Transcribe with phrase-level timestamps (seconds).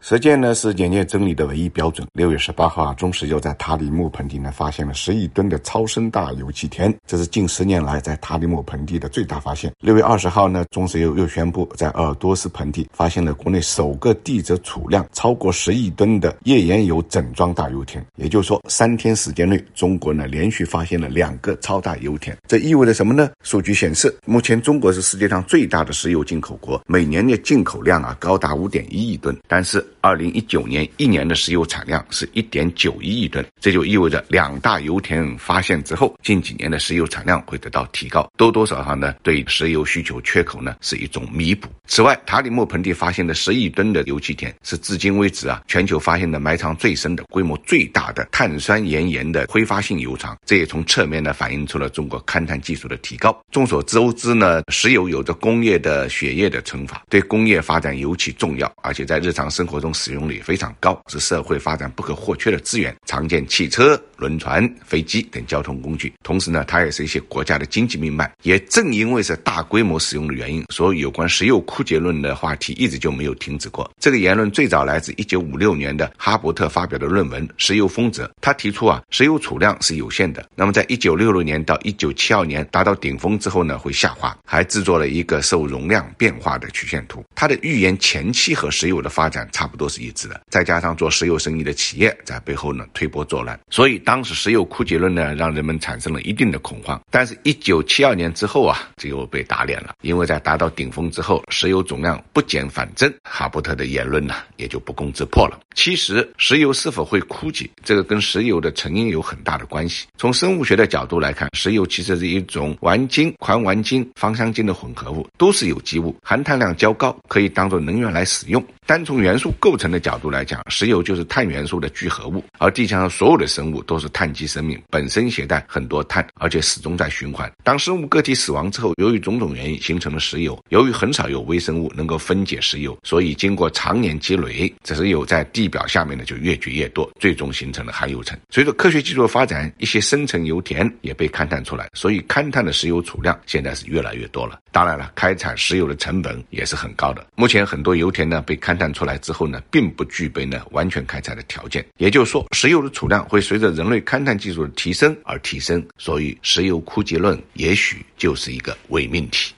[0.00, 2.06] 实践呢是检验真理的唯一标准。
[2.14, 9.70] 六月十八号啊，中石油在塔里木盆地呢发现了十亿吨的超声大油气田，这是近十年来在塔里木盆地的最大发现。
[9.80, 18.02] 六月二十号呢，中石油又宣布在鄂尔多斯盆地发现了国内首个地质储量超过十亿吨的页岩油整装大油田。
[18.16, 22.34] 也就是说，三天时间内，中国呢连续发现了两个超大油田。
[22.46, 23.28] 这意味着什么呢？
[23.42, 29.84] 数据显示，目前中国是世界上最大的石油进口国，每年的进口量啊高达五点一亿吨，但是。
[30.00, 41.68] 二零一九年一年的石油产量是一点九一亿吨，这就意味着两大油田发现之后，近几年的石油产量会得到提高，多多少少呢对石油需求缺口呢是一种弥补。
[41.86, 53.36] 此外，塔里木盆地发现的十亿吨的油气田是至今为止啊全球发现的埋藏最深的、规模最大的碳酸盐盐的挥发性油藏，这也从侧面呢反映出了中国勘探技术的提高。
[53.50, 59.88] 众所周知呢，石油有着工业的血液的称法，对工业发展尤其重要，而且在日常生活这种。
[59.98, 66.12] 使用率非常高，是社会发展不可或缺的资源，常见汽车、轮船、飞机等交通工具。
[66.22, 68.30] 同时呢，它也是一些国家的经济命脉。
[68.42, 73.90] 也正因为是大规模使用的原因，所以有关石油枯竭论的话题一直就没有停止过。
[73.98, 80.48] 这个言论最早来自1956年的哈伯特发表的论文《石油丰泽》，他提出啊，石油储量是有限的。
[80.54, 84.36] 那么在1966年到1972年达到顶峰之后呢，会下滑。
[84.44, 87.24] 还制作了一个受容量变化的曲线图。
[87.34, 89.88] 他的预言前期和石油的发展差不多。
[89.88, 96.98] 是一致的，再加上做石油生意的企业在背后呢推波助澜，所以当时石油枯竭论呢让人们产生了一定的恐慌。
[97.10, 105.60] 但是，一九七二年之后啊，这又被打脸了，因为在达到顶峰之后，石油总量不减反增，哈伯特的言论呢也就不攻自破了。
[105.74, 110.06] 其实，石油是否会枯竭，这个跟石油的成因有很大的关系。
[110.16, 118.64] 从生物学的角度来看，石油其实是一种烷烃、环烷烃、芳香烃的混合物，都是有机物，含碳量较高，可以当做能源来使用。
[118.88, 127.52] 单从元素构成的角度来讲，石油就是碳元素的聚合物，而地球上所有的生物都是碳基生命，本身携带很多碳，而且始终在循环。
[127.62, 130.58] 当生物个体死亡之后，由于种种原因形成了石油。
[130.70, 138.38] 由于很少有微生物能够分解石油，所以经过常年积累，这石油在地表下面呢就越聚越多，最终形成了含油层。
[138.48, 144.58] 随着科学技术的发展，一些深层油田也被勘探出来，所以勘探的石油储量现在是越来越多了。
[144.72, 147.26] 当然了，开采石油的成本也是很高的。
[147.34, 151.84] 目前很多油田呢被勘探出来之后呢，并不具备呢完全开采的条件。
[151.96, 155.84] 也就是说，石油的储量会随着人类勘探技术的提升而提升。
[155.98, 159.52] 所以，石油枯竭论也许就是一个伪命题。